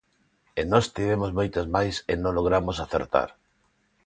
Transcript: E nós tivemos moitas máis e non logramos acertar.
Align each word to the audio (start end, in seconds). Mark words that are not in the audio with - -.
E 0.59 0.61
nós 0.71 0.85
tivemos 0.95 1.31
moitas 1.37 1.67
máis 1.75 1.95
e 2.11 2.13
non 2.21 2.35
logramos 2.37 2.77
acertar. 2.85 3.29